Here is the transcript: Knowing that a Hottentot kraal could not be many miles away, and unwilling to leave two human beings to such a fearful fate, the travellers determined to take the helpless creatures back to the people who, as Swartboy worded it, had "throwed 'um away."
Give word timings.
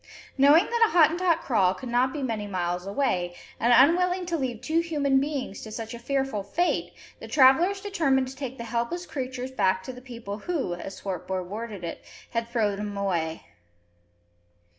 Knowing 0.35 0.65
that 0.65 0.85
a 0.87 0.91
Hottentot 0.93 1.41
kraal 1.41 1.75
could 1.75 1.87
not 1.87 2.11
be 2.11 2.23
many 2.23 2.47
miles 2.47 2.87
away, 2.87 3.35
and 3.59 3.71
unwilling 3.71 4.25
to 4.25 4.35
leave 4.35 4.59
two 4.59 4.79
human 4.79 5.19
beings 5.19 5.61
to 5.61 5.71
such 5.71 5.93
a 5.93 5.99
fearful 5.99 6.41
fate, 6.41 6.91
the 7.19 7.27
travellers 7.27 7.81
determined 7.81 8.27
to 8.27 8.35
take 8.35 8.57
the 8.57 8.63
helpless 8.63 9.05
creatures 9.05 9.51
back 9.51 9.83
to 9.83 9.93
the 9.93 10.01
people 10.01 10.39
who, 10.39 10.73
as 10.73 10.95
Swartboy 10.95 11.43
worded 11.43 11.83
it, 11.83 12.03
had 12.31 12.49
"throwed 12.49 12.79
'um 12.79 12.97
away." 12.97 13.45